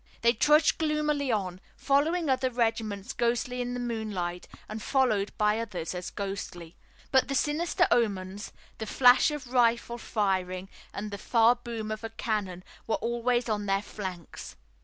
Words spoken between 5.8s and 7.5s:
as ghostly. But the